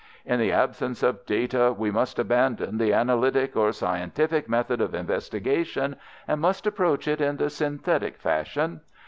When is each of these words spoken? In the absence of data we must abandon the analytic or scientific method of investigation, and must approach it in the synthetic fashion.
In 0.25 0.39
the 0.39 0.51
absence 0.51 1.03
of 1.03 1.27
data 1.27 1.71
we 1.77 1.91
must 1.91 2.17
abandon 2.17 2.79
the 2.79 2.91
analytic 2.91 3.55
or 3.55 3.71
scientific 3.71 4.49
method 4.49 4.81
of 4.81 4.95
investigation, 4.95 5.95
and 6.27 6.41
must 6.41 6.65
approach 6.65 7.07
it 7.07 7.21
in 7.21 7.37
the 7.37 7.51
synthetic 7.51 8.17
fashion. 8.17 8.81